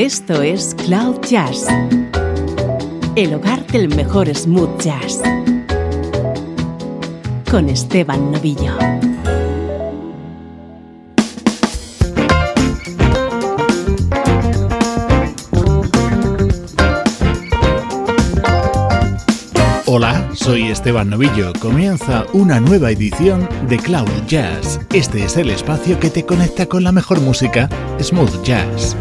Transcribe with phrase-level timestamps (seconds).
[0.00, 1.66] Esto es Cloud Jazz,
[3.16, 5.20] el hogar del mejor smooth jazz,
[7.50, 8.78] con Esteban Novillo.
[19.84, 21.52] Hola, soy Esteban Novillo.
[21.60, 24.80] Comienza una nueva edición de Cloud Jazz.
[24.94, 27.68] Este es el espacio que te conecta con la mejor música,
[28.00, 28.96] smooth jazz.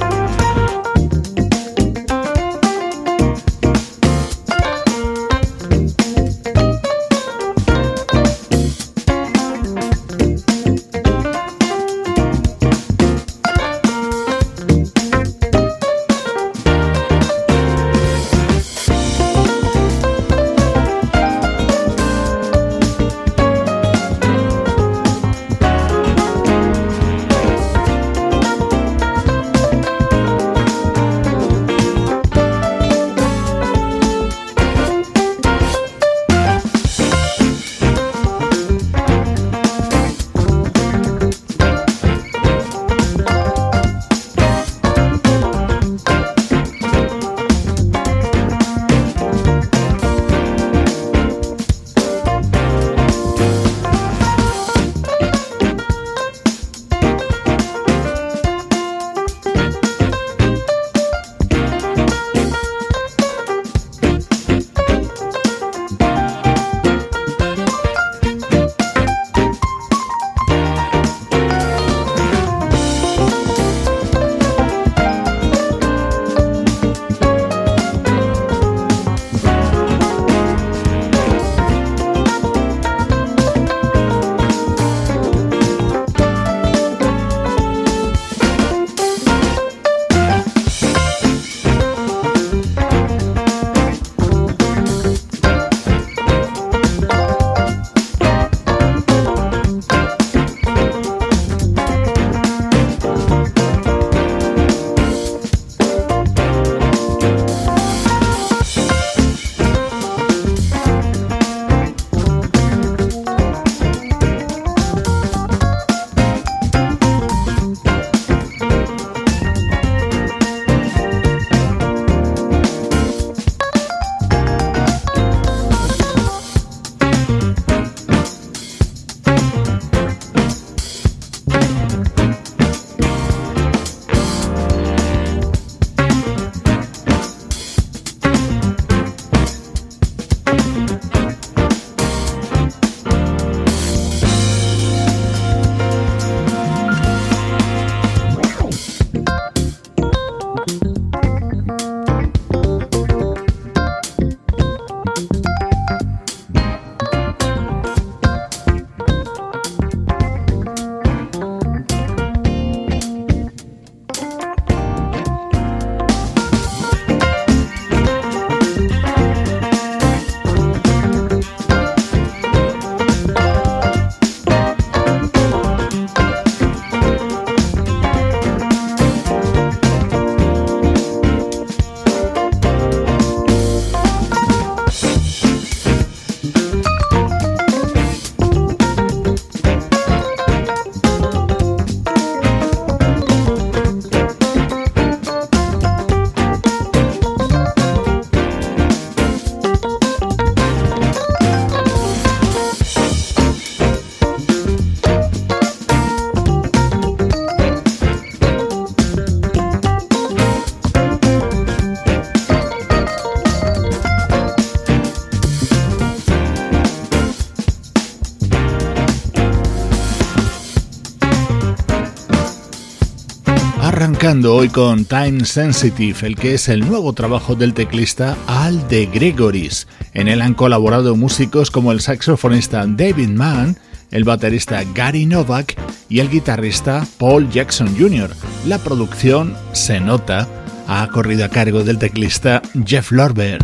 [224.59, 229.88] Hoy con Time Sensitive, el que es el nuevo trabajo del teclista Al de.
[230.14, 233.78] En él han colaborado músicos como el saxofonista David Mann,
[234.11, 235.78] el baterista Gary Novak
[236.09, 238.32] y el guitarrista Paul Jackson Jr.
[238.66, 240.46] La producción, se nota,
[240.90, 243.59] ha corrido a cargo del teclista Jeff Lorber.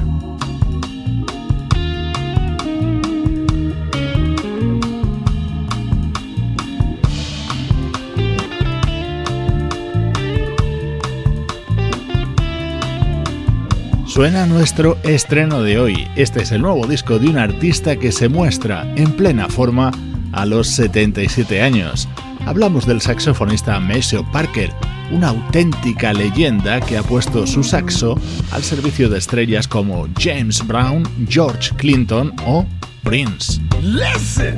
[14.15, 16.07] Suena nuestro estreno de hoy.
[16.15, 19.91] Este es el nuevo disco de un artista que se muestra en plena forma
[20.31, 22.07] a los 77 años.
[22.45, 24.71] Hablamos del saxofonista Maceo Parker,
[25.11, 28.17] una auténtica leyenda que ha puesto su saxo
[28.53, 32.65] al servicio de estrellas como James Brown, George Clinton o
[33.03, 33.59] Prince.
[33.81, 34.57] Listen,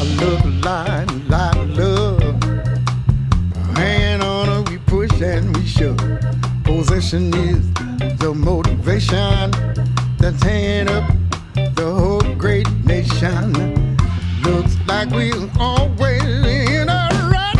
[0.00, 2.34] I love line, line love.
[3.74, 5.98] Hanging on we push and we shove.
[6.64, 7.89] Possession is
[8.20, 9.50] the motivation
[10.18, 11.10] that's hanging up
[11.74, 13.54] the whole great nation.
[14.42, 17.56] Looks like we always in a rut.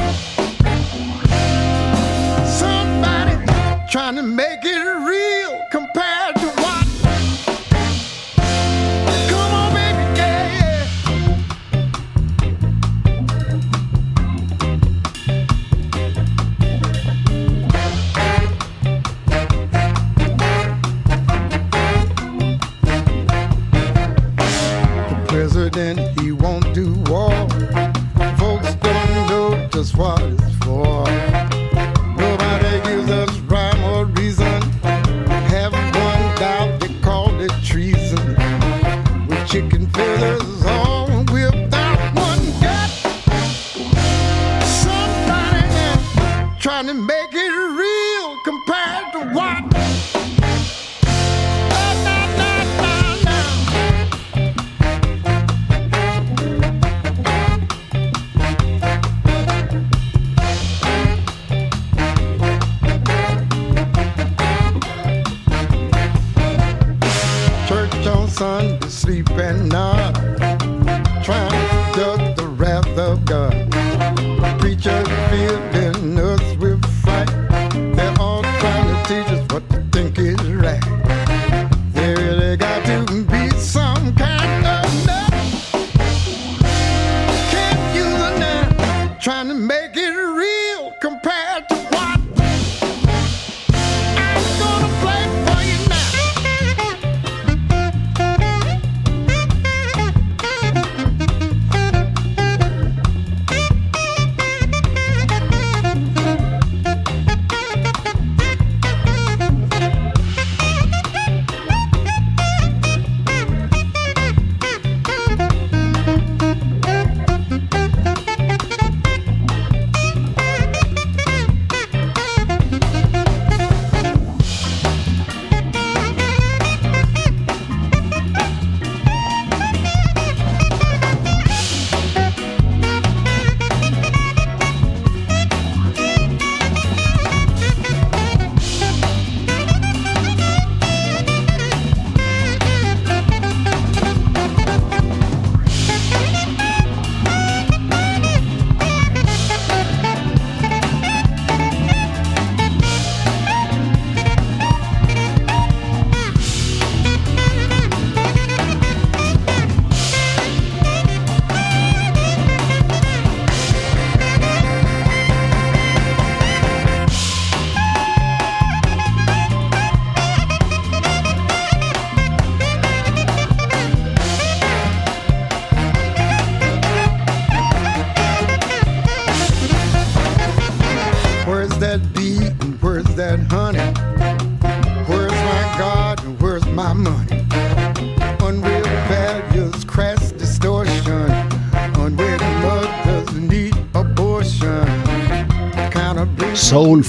[2.46, 3.36] Somebody
[3.90, 4.79] trying to make it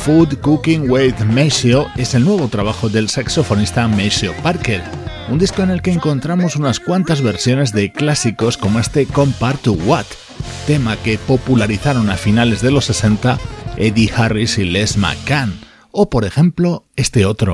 [0.05, 4.81] Food Cooking with Maceo es el nuevo trabajo del saxofonista Maceo Parker,
[5.29, 9.74] un disco en el que encontramos unas cuantas versiones de clásicos como este Compare to
[9.74, 10.08] What,
[10.65, 13.38] tema que popularizaron a finales de los 60
[13.77, 15.60] Eddie Harris y Les McCann,
[15.91, 17.53] o por ejemplo este otro.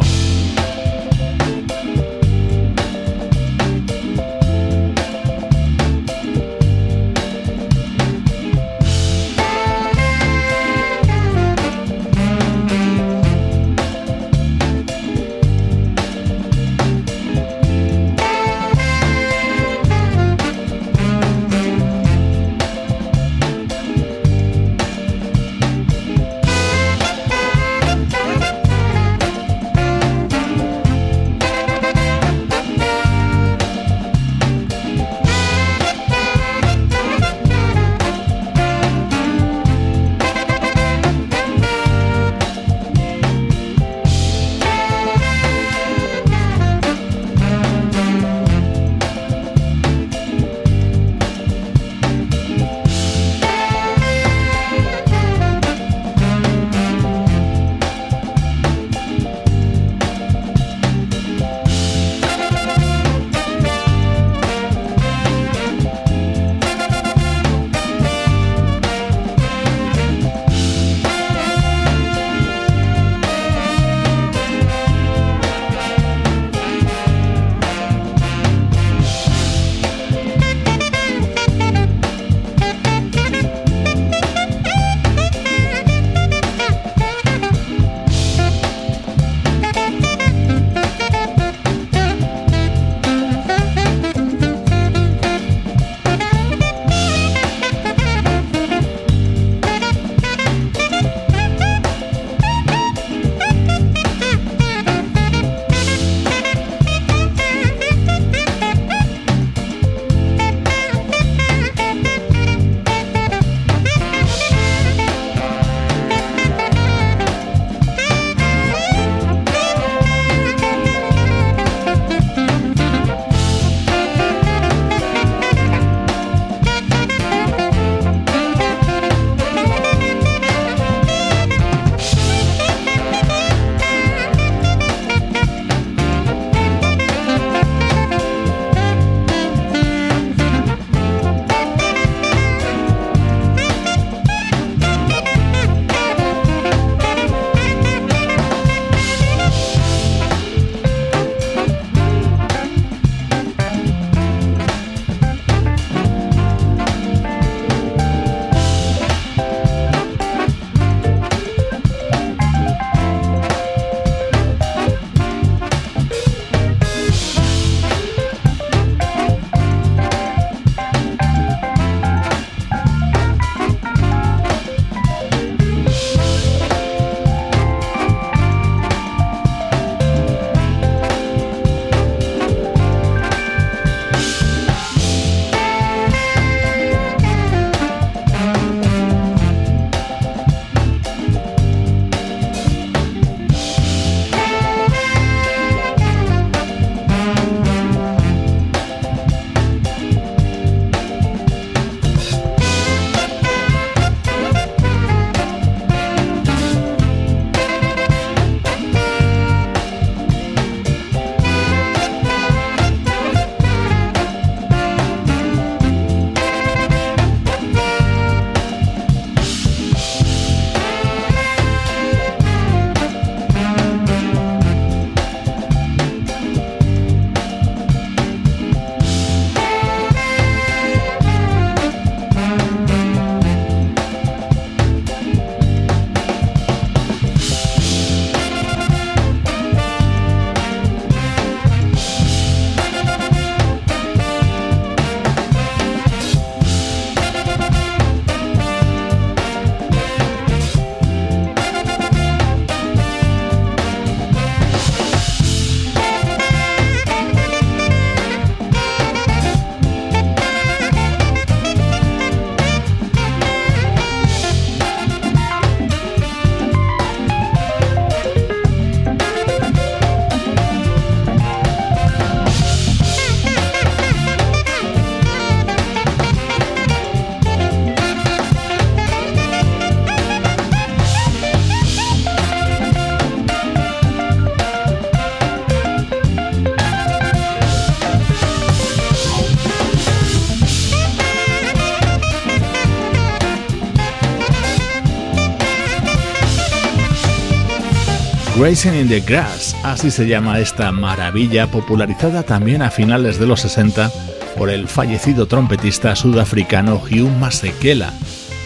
[298.68, 303.62] Grazing in the Grass, así se llama esta maravilla popularizada también a finales de los
[303.62, 304.12] 60
[304.58, 308.12] por el fallecido trompetista sudafricano Hugh Masekela.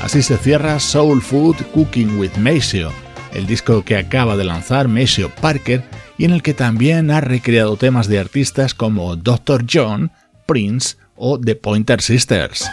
[0.02, 2.92] Así se cierra Soul Food Cooking with Maceo,
[3.32, 5.84] el disco que acaba de lanzar Maceo Parker
[6.18, 9.66] y en el que también ha recreado temas de artistas como Dr.
[9.72, 10.12] John,
[10.48, 12.68] Prince o The Pointer Sisters.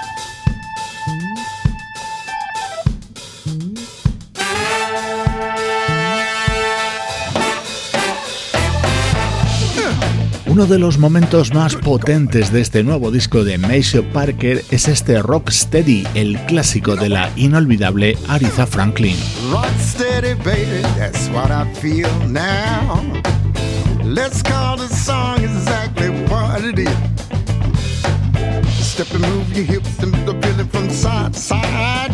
[10.59, 15.23] Uno de los momentos más potentes de este nuevo disco de Maceo Parker es este
[15.23, 19.17] Rock Steady, el clásico de la inolvidable Aretha Franklin.
[19.53, 23.01] Rock steady, baby, that's what I feel now.
[24.03, 26.91] Let's call the song exactly what it is.
[28.85, 32.11] Step and move your hips and the feeling from side to side.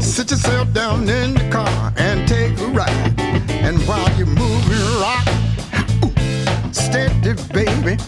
[0.00, 3.18] Sit yourself down in the car and take a ride.
[3.64, 5.39] And while you're moving, rock
[7.36, 8.02] steady, baby.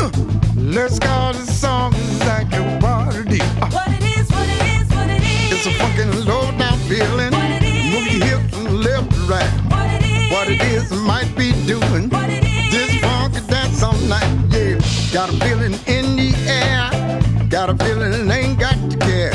[0.00, 0.10] Uh,
[0.56, 3.40] let's call the song exactly what it is.
[3.40, 5.52] Uh, What it is, what it is, what it is.
[5.52, 7.30] it's a fucking low down feeling.
[7.32, 7.92] What it is.
[7.92, 9.50] Move your hips from left to right.
[9.70, 10.30] What it is.
[10.32, 12.08] What it is might be doing.
[12.10, 12.72] What it is.
[12.72, 14.78] This funky dance all night, yeah.
[15.12, 17.48] Got a feeling in the air.
[17.48, 19.34] Got a feeling ain't got to care.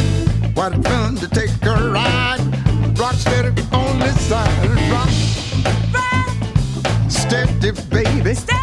[0.53, 2.41] What a fun to take a ride.
[2.99, 4.49] Rock steady on this side.
[4.91, 5.09] Rock
[5.93, 6.29] Rock,
[7.09, 8.33] steady, baby.
[8.35, 8.58] steady,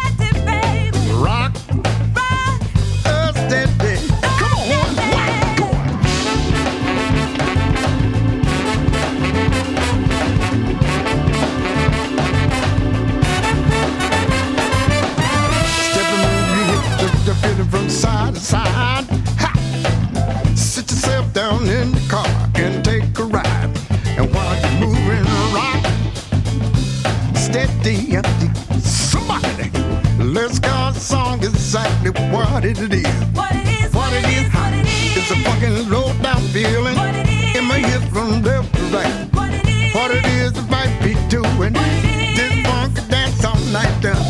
[32.67, 33.07] it is.
[33.33, 34.85] what it is, What it is, what it
[35.17, 35.43] it's a is.
[35.45, 37.55] fucking low down feeling What it is.
[37.57, 39.27] in my hips from left to right.
[39.33, 39.93] What it is.
[39.95, 42.37] What it is it might be doing is.
[42.37, 44.23] this funky dance all night uh, down.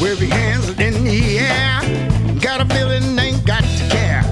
[0.00, 1.80] Wave your hands in the air.
[2.40, 4.22] Got a feeling ain't got to care.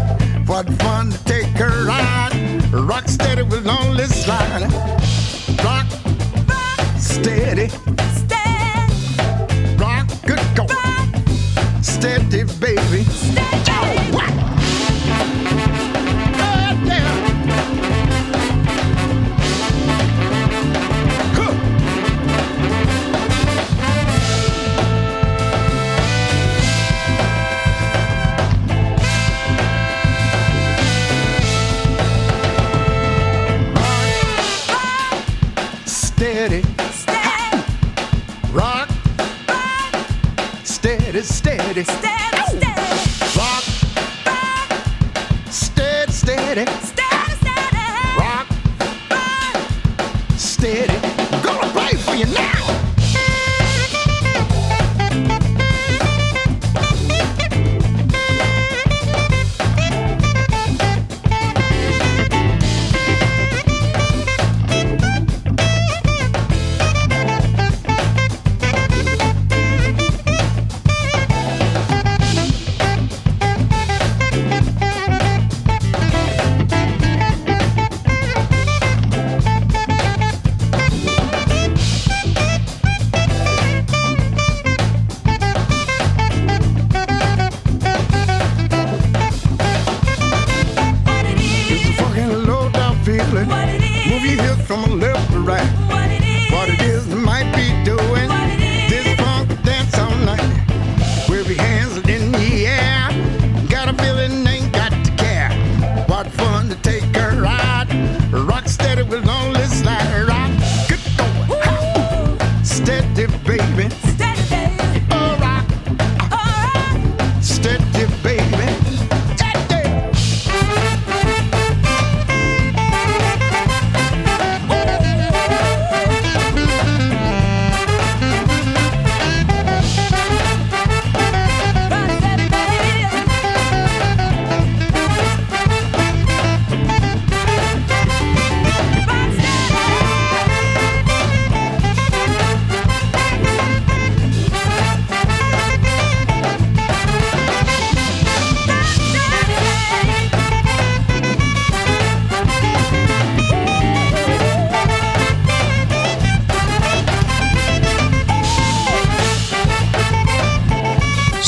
[0.47, 2.33] What fun to take a ride.
[2.73, 4.63] Rock steady with only slide.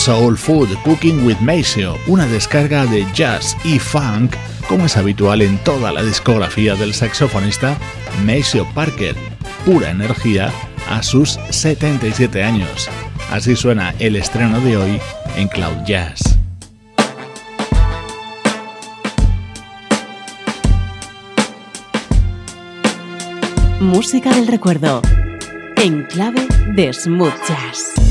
[0.05, 4.35] Soul Food Cooking with Maceo, una descarga de jazz y funk,
[4.69, 7.79] como es habitual en toda la discografía del saxofonista
[8.23, 9.17] Maceo Parker,
[9.65, 10.53] pura energía
[10.91, 12.91] a sus 77 años.
[13.31, 15.01] Así suena el estreno de hoy
[15.39, 16.39] en Cloud Jazz.
[23.81, 25.01] Música del recuerdo.
[25.77, 28.04] En clave de Smooth Jazz.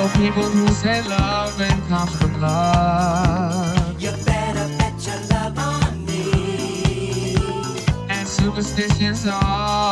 [0.00, 4.00] know people who say love and comes from love.
[4.00, 7.36] You better bet your love on me.
[8.08, 9.89] And superstitions are.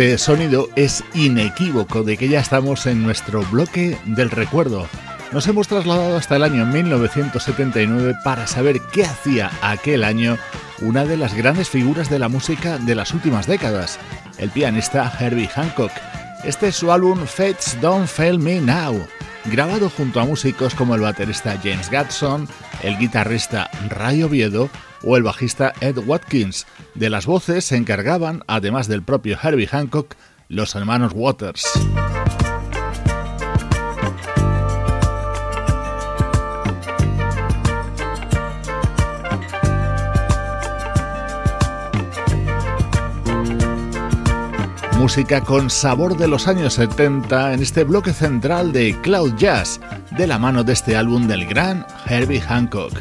[0.00, 4.88] Este sonido es inequívoco de que ya estamos en nuestro bloque del recuerdo.
[5.30, 10.38] Nos hemos trasladado hasta el año 1979 para saber qué hacía aquel año
[10.80, 13.98] una de las grandes figuras de la música de las últimas décadas,
[14.38, 15.92] el pianista Herbie Hancock.
[16.44, 19.06] Este es su álbum Fates Don't Fail Me Now,
[19.52, 22.48] grabado junto a músicos como el baterista James Gatson,
[22.82, 24.70] el guitarrista Ray Oviedo
[25.02, 26.66] o el bajista Ed Watkins.
[26.94, 30.14] De las voces se encargaban, además del propio Herbie Hancock,
[30.48, 31.66] los hermanos Waters.
[45.00, 49.80] música con sabor de los años 70 en este bloque central de Cloud Jazz,
[50.16, 52.92] de la mano de este álbum del gran Herbie Hancock.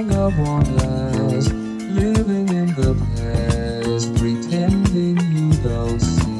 [0.00, 1.52] You're so afraid our love won't last.
[1.52, 6.30] Living in the past, pretending you don't see.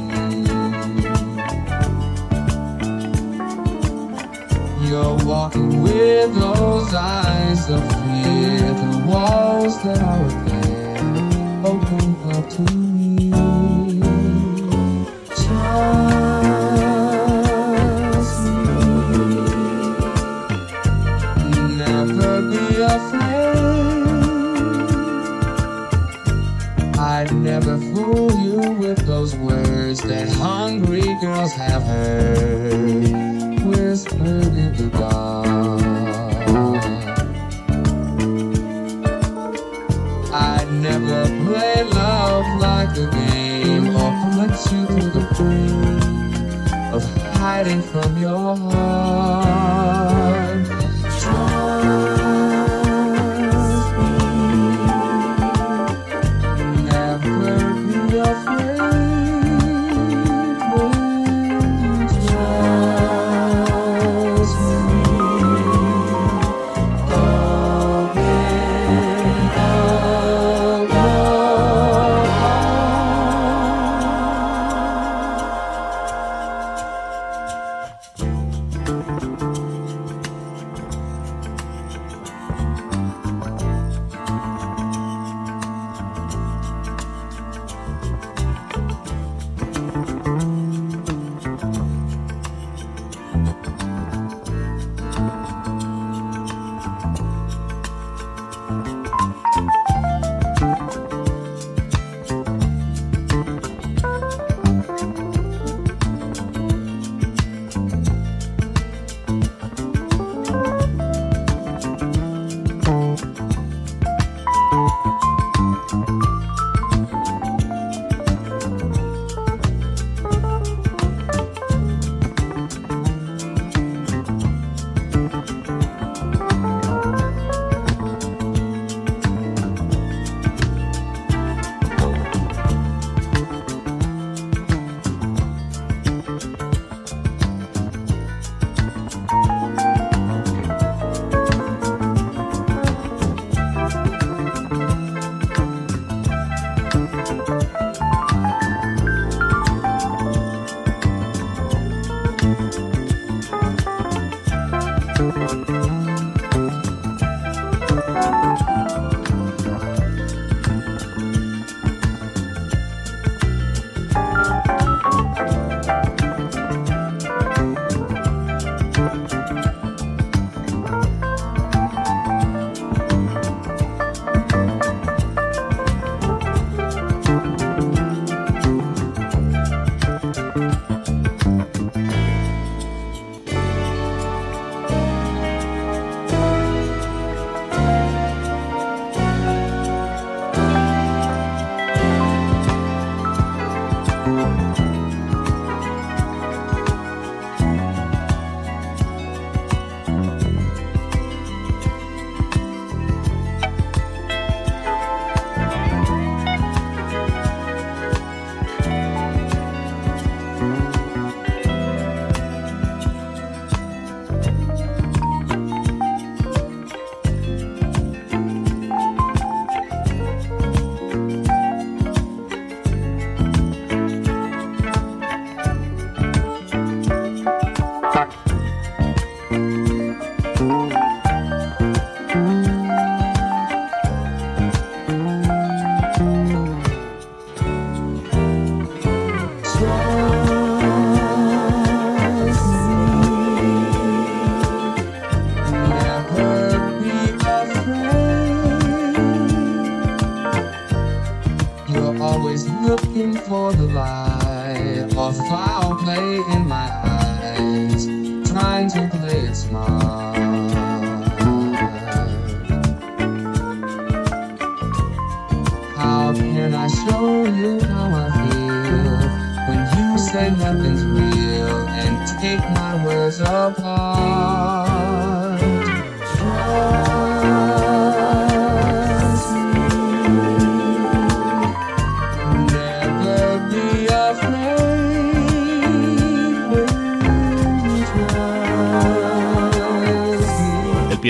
[4.88, 8.72] You're walking with those eyes of fear.
[8.72, 12.89] The walls that are there open up to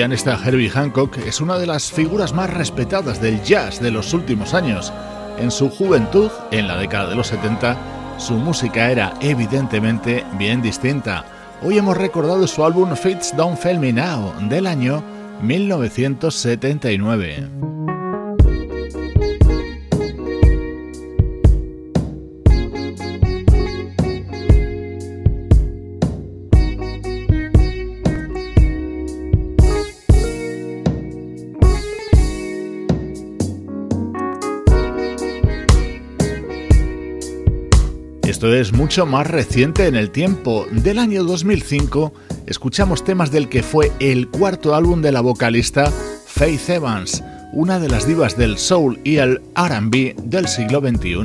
[0.00, 4.14] El pianista Herbie Hancock es una de las figuras más respetadas del jazz de los
[4.14, 4.90] últimos años.
[5.38, 7.76] En su juventud, en la década de los 70,
[8.16, 11.26] su música era evidentemente bien distinta.
[11.60, 15.04] Hoy hemos recordado su álbum Fits Don't Fail Me Now del año
[15.42, 17.59] 1979.
[38.90, 40.66] Mucho más reciente en el tiempo.
[40.72, 42.12] Del año 2005
[42.48, 45.92] escuchamos temas del que fue el cuarto álbum de la vocalista
[46.26, 47.22] Faith Evans,
[47.52, 51.20] una de las divas del soul y el RB del siglo XXI.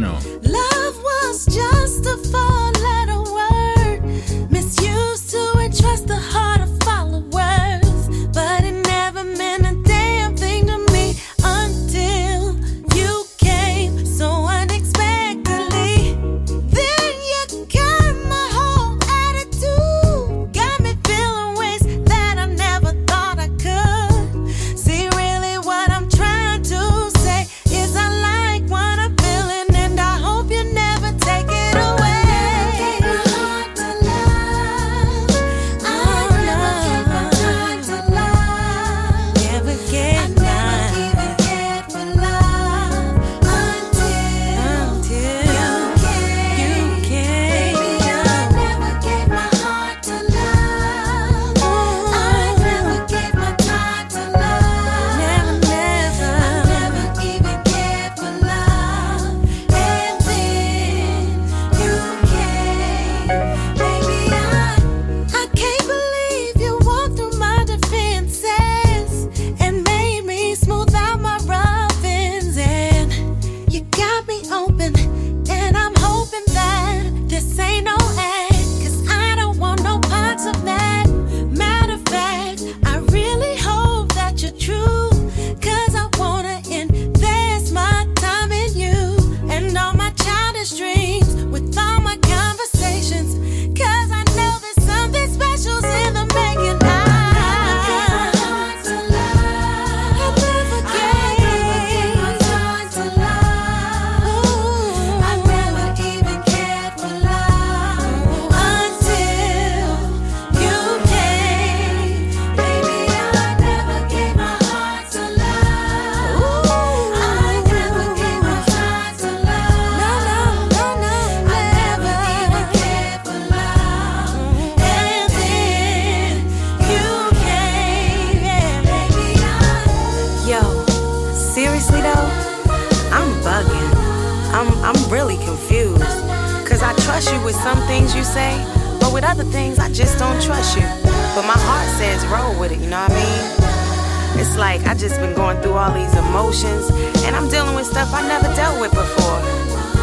[144.58, 146.89] Like I just been going through all these emotions
[147.23, 149.39] and I'm dealing with stuff I never dealt with before.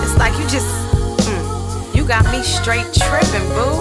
[0.05, 0.69] It's like you just
[1.27, 3.81] mm, you got me straight tripping, boo.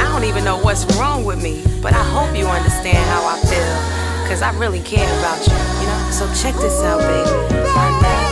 [0.00, 3.38] I don't even know what's wrong with me, but I hope you understand how I
[3.40, 4.28] feel.
[4.28, 6.10] Cause I really care about you, you know?
[6.10, 8.25] So check this out, baby.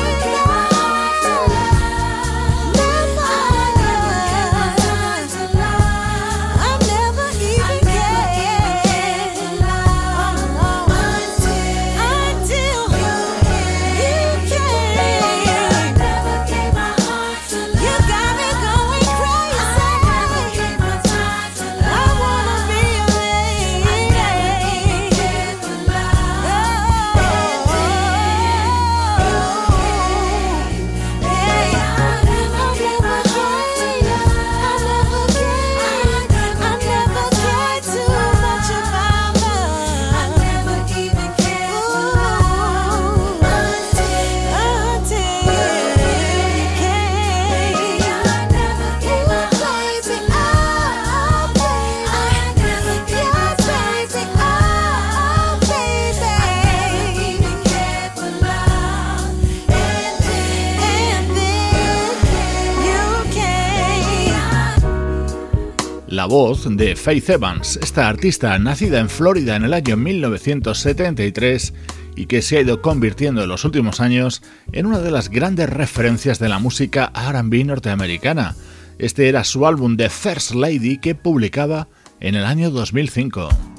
[66.14, 71.74] la voz de Faith Evans, esta artista nacida en Florida en el año 1973
[72.14, 74.40] y que se ha ido convirtiendo en los últimos años
[74.70, 78.54] en una de las grandes referencias de la música RB norteamericana.
[78.98, 81.88] Este era su álbum The First Lady que publicaba
[82.20, 83.73] en el año 2005.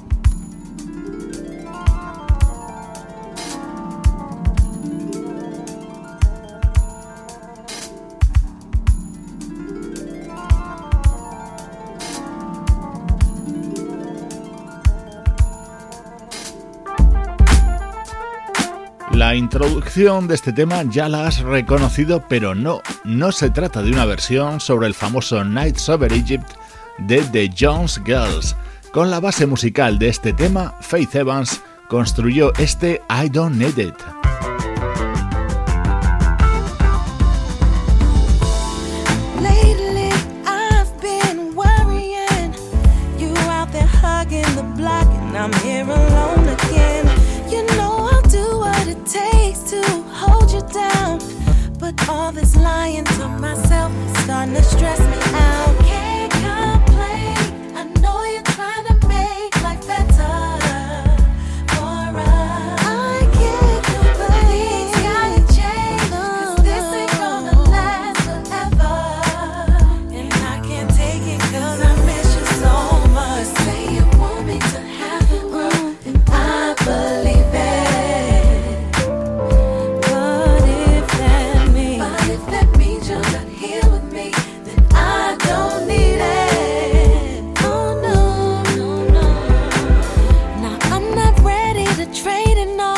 [19.36, 24.04] introducción de este tema ya la has reconocido, pero no, no se trata de una
[24.04, 26.52] versión sobre el famoso Nights Over Egypt
[26.98, 28.56] de The Jones Girls.
[28.92, 34.55] Con la base musical de este tema, Faith Evans construyó este I Don't Need It.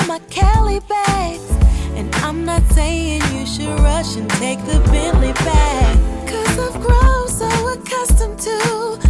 [0.08, 1.50] my Cali bags.
[1.94, 5.96] And I'm not saying you should rush and take the Bentley back.
[6.26, 9.07] Cause I've grown so accustomed to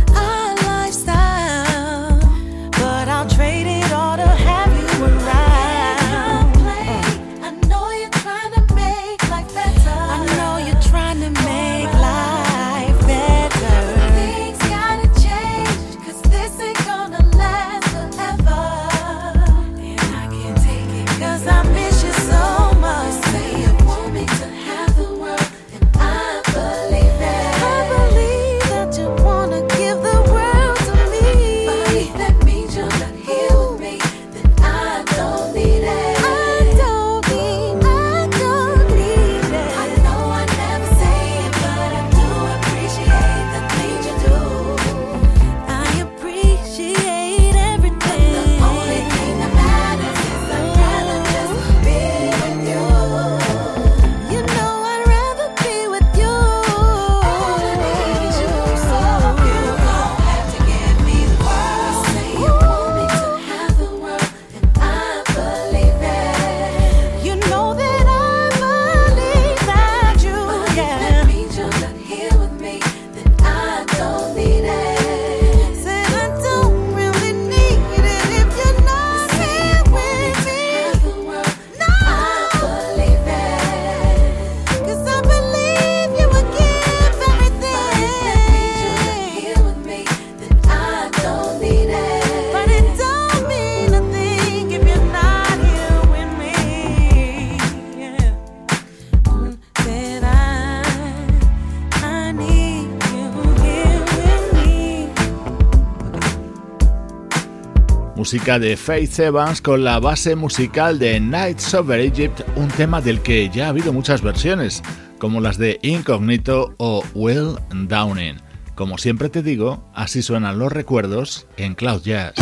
[108.28, 113.22] música de Faith Evans con la base musical de Nights Over Egypt, un tema del
[113.22, 114.82] que ya ha habido muchas versiones,
[115.16, 118.36] como las de Incognito o Will Downing.
[118.74, 122.34] Como siempre te digo, así suenan los recuerdos en Cloud Jazz.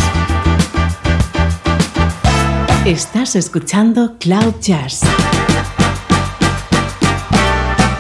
[2.84, 5.02] Estás escuchando Cloud Jazz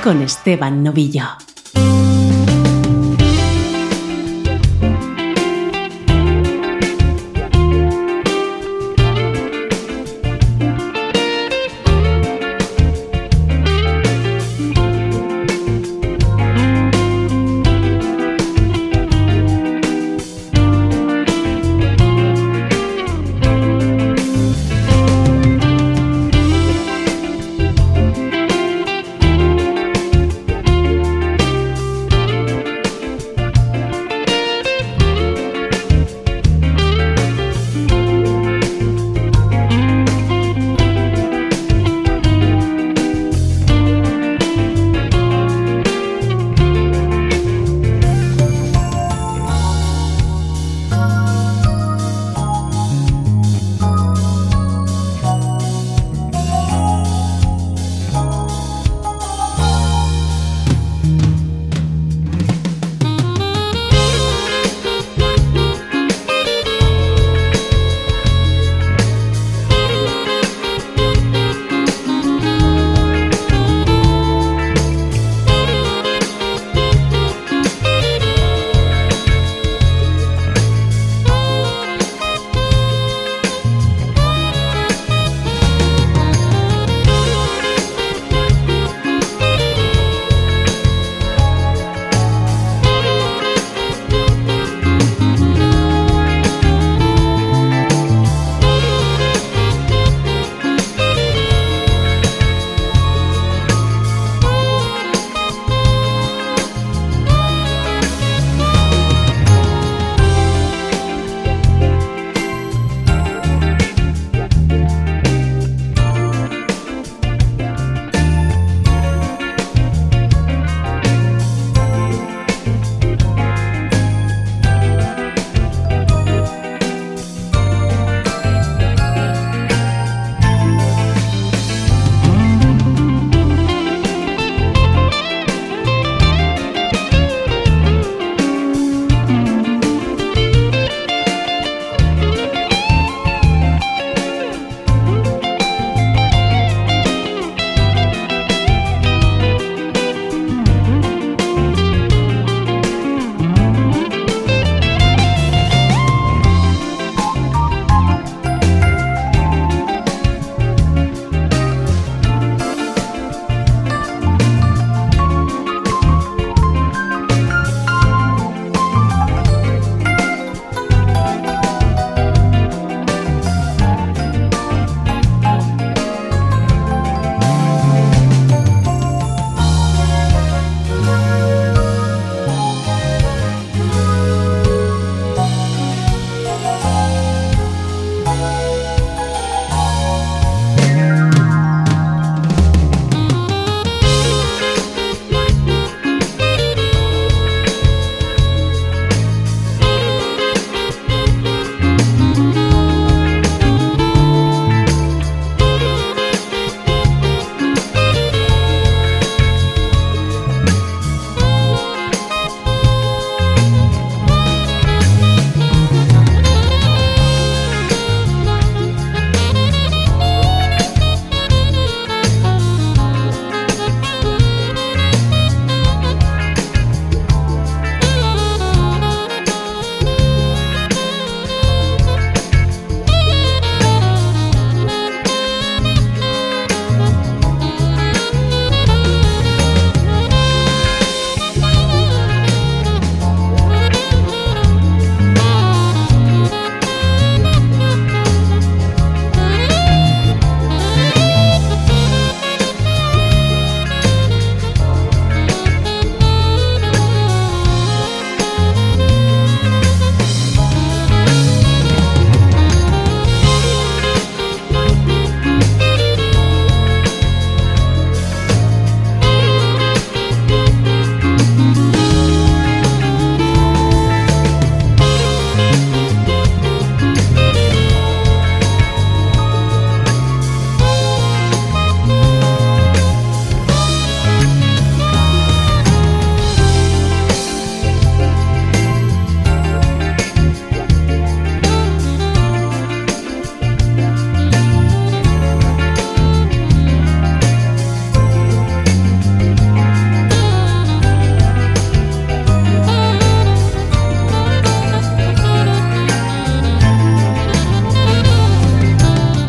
[0.02, 1.28] con Esteban Novillo.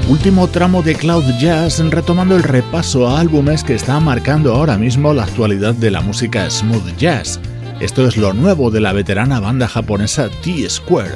[0.09, 5.13] Último tramo de Cloud Jazz retomando el repaso a álbumes que están marcando ahora mismo
[5.13, 7.41] la actualidad de la música smooth jazz.
[7.81, 11.15] Esto es lo nuevo de la veterana banda japonesa T-Square.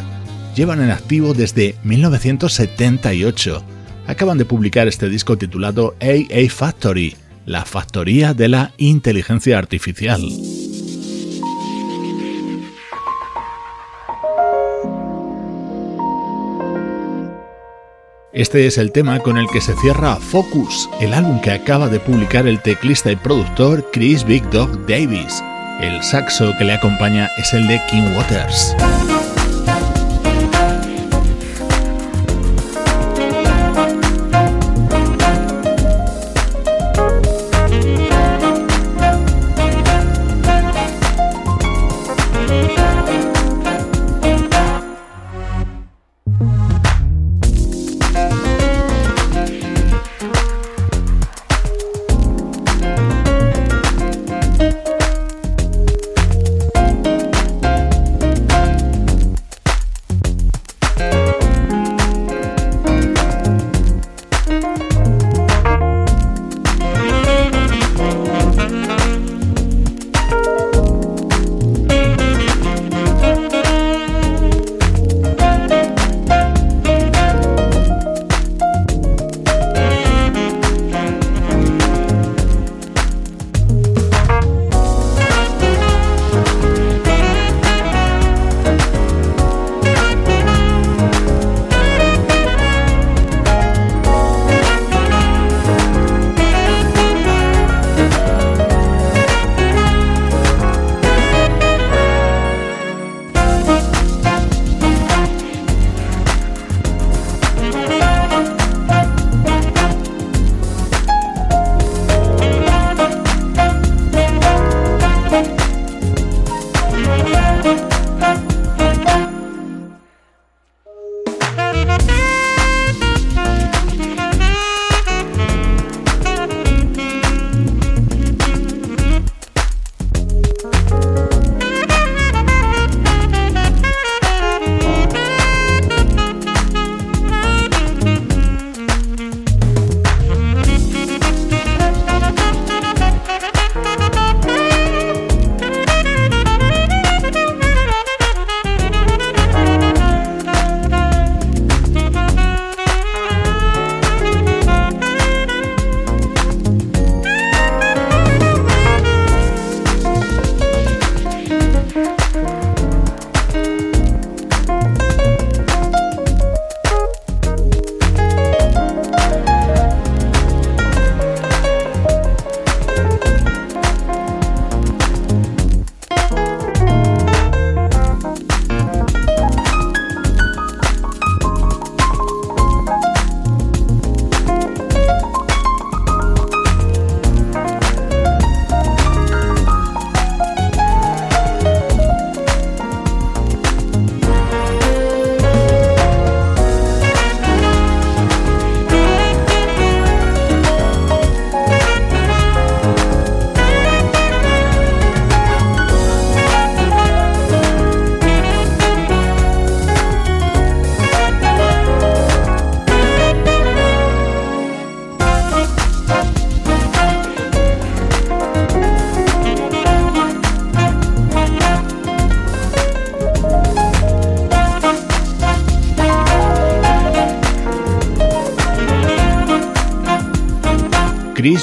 [0.57, 3.63] Llevan en activo desde 1978.
[4.07, 7.15] Acaban de publicar este disco titulado AA Factory,
[7.45, 10.21] la factoría de la inteligencia artificial.
[18.33, 21.99] Este es el tema con el que se cierra Focus, el álbum que acaba de
[21.99, 25.43] publicar el teclista y productor Chris Big Dog Davis.
[25.81, 28.73] El saxo que le acompaña es el de King Waters.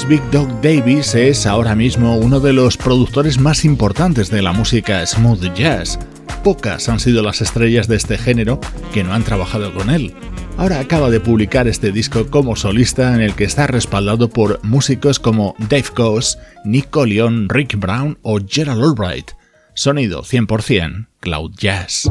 [0.09, 5.05] Big Dog Davis es ahora mismo uno de los productores más importantes de la música
[5.05, 5.99] smooth jazz.
[6.43, 8.59] Pocas han sido las estrellas de este género
[8.91, 10.15] que no han trabajado con él.
[10.57, 15.19] Ahora acaba de publicar este disco como solista en el que está respaldado por músicos
[15.19, 19.33] como Dave Coase, Nick Collion, Rick Brown o Gerald Albright.
[19.75, 22.09] Sonido 100% Cloud Jazz.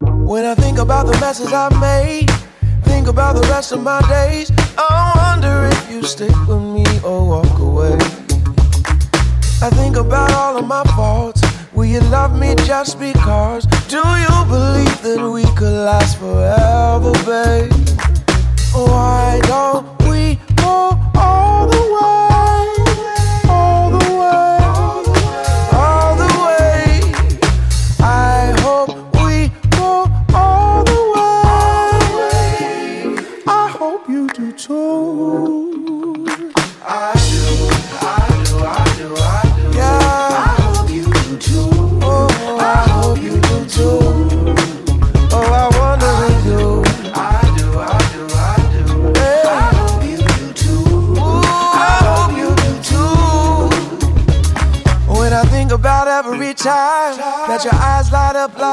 [0.00, 2.26] When I think about the messes made,
[2.86, 7.94] think about the rest of my days, if you stick with me or walk away.
[9.62, 11.40] I think about all of my faults.
[11.72, 13.64] Will you love me just because?
[13.86, 17.72] Do you believe that we could last forever, babe?
[18.74, 20.03] Why don't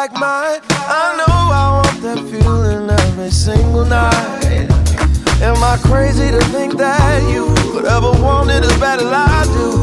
[0.02, 0.60] like mine.
[0.72, 4.68] I know I want that feeling every single night.
[5.44, 9.44] Am I crazy to think that you could ever want it as bad as I
[9.54, 9.81] do?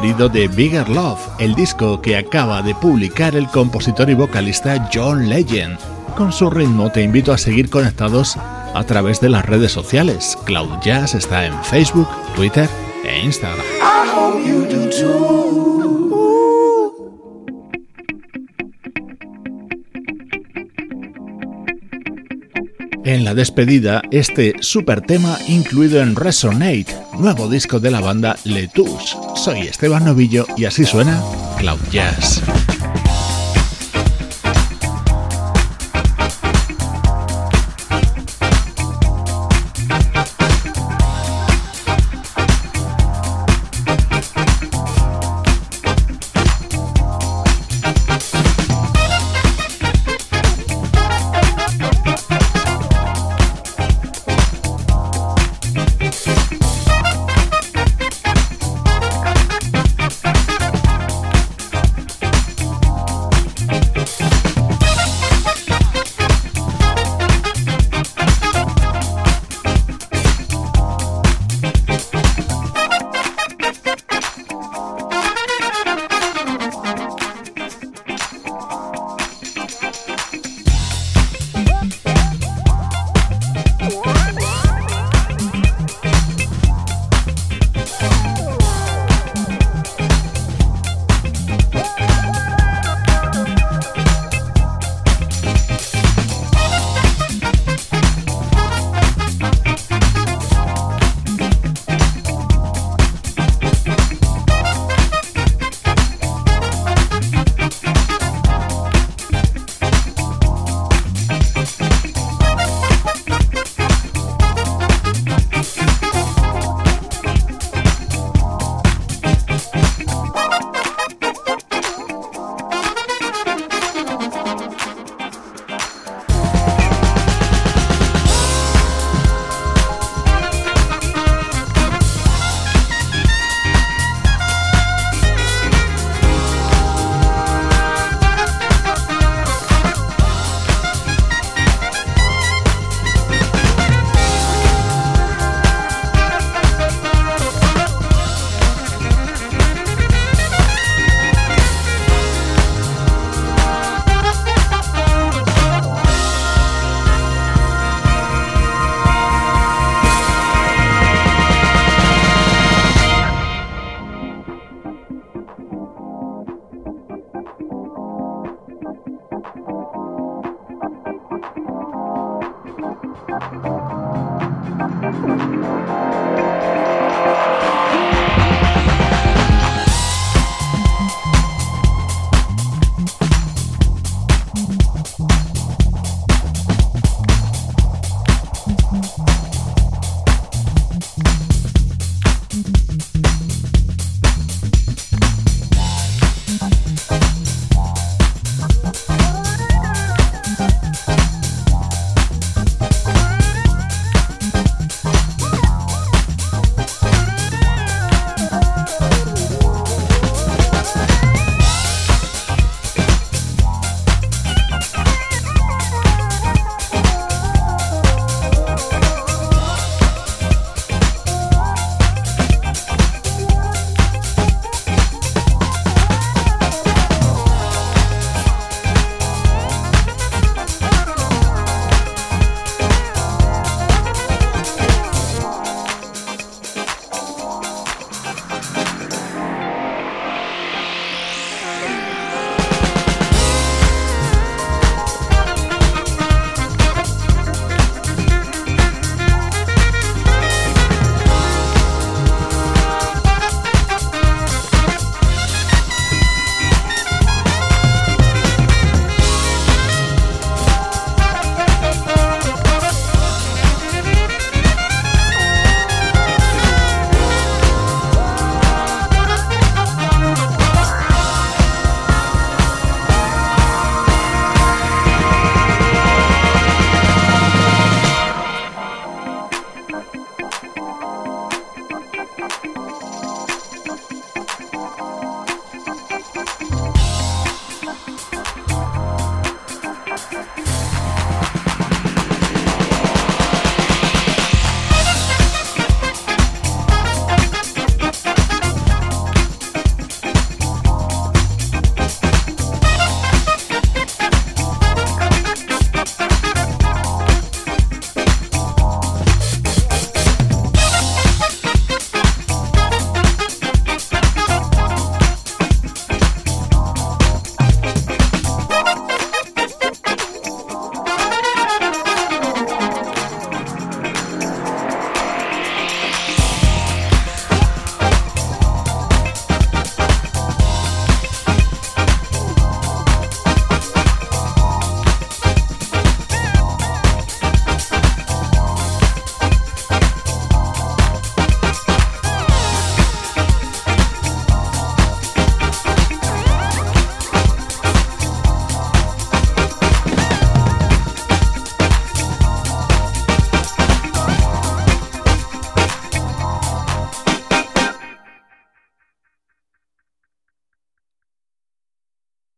[0.00, 5.78] de Bigger Love, el disco que acaba de publicar el compositor y vocalista John Legend.
[6.16, 10.38] Con su ritmo te invito a seguir conectados a través de las redes sociales.
[10.46, 12.66] Cloud Jazz está en Facebook, Twitter
[13.04, 13.66] e Instagram.
[23.04, 29.16] En la despedida, este super tema incluido en Resonate nuevo disco de la banda Letus.
[29.36, 31.22] Soy Esteban Novillo y así suena
[31.58, 32.42] Cloud Jazz.